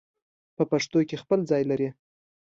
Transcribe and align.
په 0.55 0.63
پښتو 0.71 0.99
کې 1.07 1.21
خپل 1.23 1.39
ځای 1.49 1.63
لري 1.71 1.89